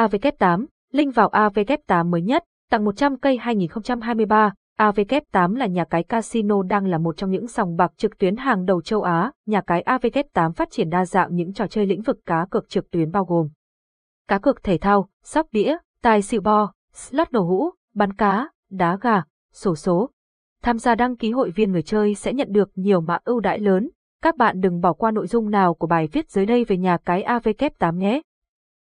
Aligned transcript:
AVK8, 0.00 0.66
link 0.92 1.14
vào 1.14 1.28
AVK8 1.28 2.10
mới 2.10 2.22
nhất, 2.22 2.44
tặng 2.70 2.84
100 2.84 3.16
cây 3.16 3.36
2023. 3.36 4.54
AVK8 4.78 5.56
là 5.56 5.66
nhà 5.66 5.84
cái 5.84 6.02
casino 6.02 6.62
đang 6.62 6.86
là 6.86 6.98
một 6.98 7.16
trong 7.16 7.30
những 7.30 7.48
sòng 7.48 7.76
bạc 7.76 7.92
trực 7.96 8.18
tuyến 8.18 8.36
hàng 8.36 8.64
đầu 8.64 8.82
châu 8.82 9.02
Á. 9.02 9.32
Nhà 9.46 9.60
cái 9.60 9.82
AVK8 9.82 10.52
phát 10.52 10.70
triển 10.70 10.90
đa 10.90 11.04
dạng 11.04 11.34
những 11.34 11.52
trò 11.52 11.66
chơi 11.66 11.86
lĩnh 11.86 12.02
vực 12.02 12.18
cá 12.26 12.46
cược 12.50 12.68
trực 12.68 12.90
tuyến 12.90 13.10
bao 13.10 13.24
gồm 13.24 13.48
cá 14.28 14.38
cược 14.38 14.62
thể 14.62 14.78
thao, 14.78 15.08
sóc 15.24 15.46
đĩa, 15.52 15.76
tài 16.02 16.22
xỉu 16.22 16.40
bo, 16.40 16.72
slot 16.92 17.32
nổ 17.32 17.40
hũ, 17.40 17.70
bắn 17.94 18.12
cá, 18.12 18.48
đá 18.70 18.98
gà, 19.00 19.22
sổ 19.52 19.74
số. 19.74 20.10
Tham 20.62 20.78
gia 20.78 20.94
đăng 20.94 21.16
ký 21.16 21.30
hội 21.30 21.50
viên 21.50 21.72
người 21.72 21.82
chơi 21.82 22.14
sẽ 22.14 22.32
nhận 22.32 22.52
được 22.52 22.70
nhiều 22.74 23.00
mã 23.00 23.18
ưu 23.24 23.40
đãi 23.40 23.58
lớn. 23.58 23.90
Các 24.22 24.36
bạn 24.36 24.60
đừng 24.60 24.80
bỏ 24.80 24.92
qua 24.92 25.10
nội 25.10 25.26
dung 25.26 25.50
nào 25.50 25.74
của 25.74 25.86
bài 25.86 26.08
viết 26.12 26.30
dưới 26.30 26.46
đây 26.46 26.64
về 26.64 26.76
nhà 26.76 26.96
cái 27.04 27.24
AVK8 27.24 27.96
nhé. 27.96 28.20